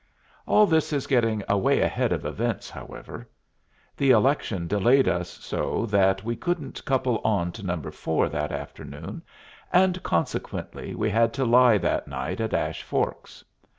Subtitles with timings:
[0.47, 3.29] All this is getting away ahead of events, however.
[3.95, 7.77] The election delayed us so that we couldn't couple on to No.
[7.83, 9.21] 4 that afternoon,
[9.71, 13.43] and consequently we had to lie that night at Ash Forks.